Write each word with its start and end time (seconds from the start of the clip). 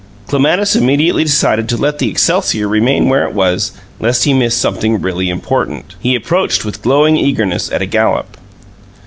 Clematis 0.25 0.75
immediately 0.75 1.23
decided 1.23 1.69
to 1.69 1.77
let 1.77 1.99
the 1.99 2.09
excelsior 2.09 2.67
remain 2.67 3.07
where 3.07 3.23
it 3.23 3.35
was, 3.35 3.71
lest 3.99 4.23
he 4.23 4.33
miss 4.33 4.55
something 4.55 4.99
really 4.99 5.29
important. 5.29 5.93
He 5.99 6.15
approached 6.15 6.65
with 6.65 6.81
glowing 6.81 7.17
eagerness 7.17 7.71
at 7.71 7.83
a 7.83 7.85
gallop. 7.85 8.35